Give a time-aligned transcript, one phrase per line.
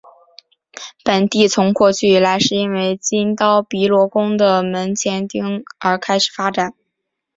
[1.03, 6.73] 本地从过去以来是因为金刀比罗宫的门前町而开始发展。